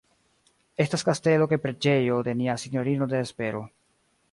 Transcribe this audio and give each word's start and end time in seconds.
Estas 0.85 1.05
kastelo 1.09 1.47
kaj 1.51 1.59
preĝejo 1.67 2.17
de 2.29 2.35
Nia 2.41 2.57
Sinjorino 2.65 3.11
de 3.15 3.21
la 3.23 3.31
Espero. 3.31 3.65